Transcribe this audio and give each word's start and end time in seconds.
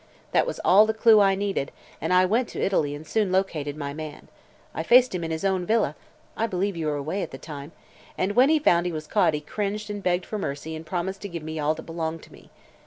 That 0.31 0.47
was 0.47 0.59
all 0.65 0.87
the 0.87 0.95
clew 0.95 1.19
I 1.19 1.35
needed 1.35 1.71
and 2.01 2.11
I 2.11 2.25
went 2.25 2.47
to 2.47 2.59
Italy 2.59 2.95
and 2.95 3.05
soon 3.05 3.31
located 3.31 3.77
my 3.77 3.93
man. 3.93 4.29
I 4.73 4.81
faced 4.81 5.13
him 5.13 5.23
in 5.23 5.29
his 5.29 5.45
own 5.45 5.63
villa 5.63 5.95
I 6.35 6.47
believe 6.47 6.75
you 6.75 6.87
were 6.87 6.95
away 6.95 7.21
at 7.21 7.29
the 7.29 7.37
time 7.37 7.71
and 8.17 8.31
when 8.35 8.49
he 8.49 8.57
found 8.57 8.87
he 8.87 8.91
was 8.91 9.05
caught 9.05 9.35
he 9.35 9.41
cringed 9.41 9.91
and 9.91 10.01
begged 10.01 10.25
for 10.25 10.39
mercy 10.39 10.75
and 10.75 10.87
promised 10.87 11.21
to 11.21 11.29
give 11.29 11.43
me 11.43 11.59
all 11.59 11.75
that 11.75 11.83
belonged 11.83 12.23
to 12.23 12.33
me. 12.33 12.49